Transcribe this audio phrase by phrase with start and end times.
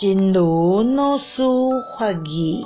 [0.00, 1.42] 真如老师
[1.98, 2.64] 法语，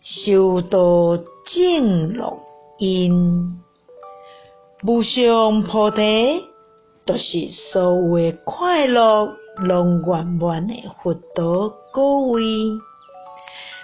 [0.00, 2.38] 修道正乐
[2.78, 3.60] 因，
[4.82, 6.46] 无上菩提，
[7.04, 12.42] 就是所有的快乐拢圆满的佛道果位。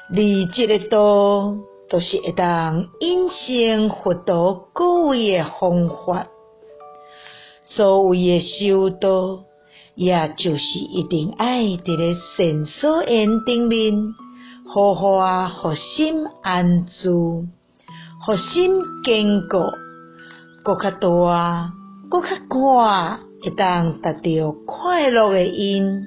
[0.09, 0.17] 而
[0.55, 1.55] 这个道，
[1.91, 6.29] 就是会当引生佛道果位的方法。
[7.67, 9.41] 所谓的修道，
[9.97, 14.15] 也就是一定爱伫咧善所缘顶面，
[14.67, 17.45] 好好啊互心安住，
[18.25, 19.59] 互心坚固，
[20.65, 21.73] 搁较大，
[22.11, 26.07] 搁较广，会当达到快乐诶因。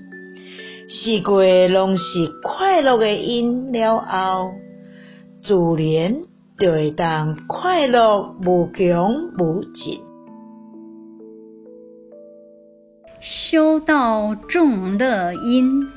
[0.89, 2.03] 四过拢是
[2.43, 4.51] 快乐诶因了后，
[5.41, 6.21] 自然
[6.57, 10.12] 就会当快乐无穷无尽。
[13.25, 15.89] 修道众乐因，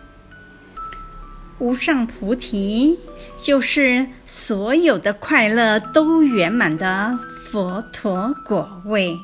[1.58, 3.00] 无上菩提
[3.36, 9.18] 就是所有的快乐都圆满的佛陀果位，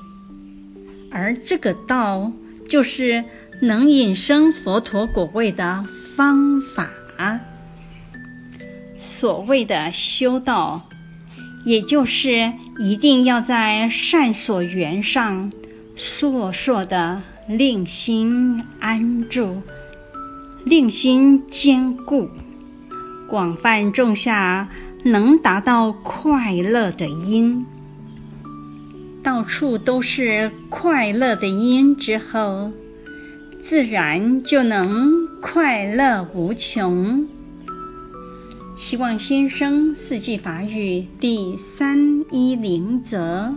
[1.13, 2.33] 而这个道
[2.69, 3.23] 就是
[3.61, 5.85] 能引生佛陀果位的
[6.17, 6.91] 方法。
[8.99, 10.89] 所谓的修道，
[11.65, 15.53] 也就是一定要在善所缘上，
[16.03, 17.23] 硕硕的。
[17.49, 19.63] 令心安住，
[20.65, 22.29] 令心坚固，
[23.29, 24.69] 广泛种下
[25.03, 27.67] 能达到快乐的因，
[29.25, 32.71] 到处都是快乐的因之后，
[33.61, 37.27] 自然就能快乐无穷。
[38.77, 43.57] 希望新生四季法语第三一零则。